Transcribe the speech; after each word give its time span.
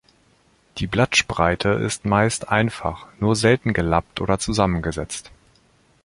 Die 0.79 0.87
Blattspreite 0.87 1.69
ist 1.69 2.05
meist 2.05 2.49
einfach, 2.49 3.05
nur 3.19 3.35
selten 3.35 3.71
gelappt 3.71 4.19
oder 4.19 4.39
zusammengesetzt. 4.39 5.29